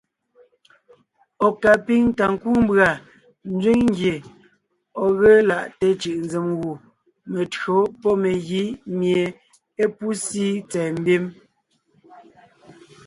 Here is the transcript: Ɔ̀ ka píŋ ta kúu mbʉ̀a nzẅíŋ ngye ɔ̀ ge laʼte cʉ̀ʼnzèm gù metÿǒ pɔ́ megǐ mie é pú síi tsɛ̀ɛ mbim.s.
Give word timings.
Ɔ̀ 1.45 1.51
ka 1.61 1.71
píŋ 1.85 2.03
ta 2.17 2.25
kúu 2.41 2.57
mbʉ̀a 2.63 2.89
nzẅíŋ 3.53 3.79
ngye 3.89 4.13
ɔ̀ 5.03 5.07
ge 5.19 5.31
laʼte 5.49 5.87
cʉ̀ʼnzèm 6.01 6.47
gù 6.61 6.71
metÿǒ 7.31 7.75
pɔ́ 8.01 8.13
megǐ 8.23 8.63
mie 8.97 9.21
é 9.83 9.85
pú 9.95 10.05
síi 10.25 10.53
tsɛ̀ɛ 10.69 10.91
mbim.s. 10.99 11.29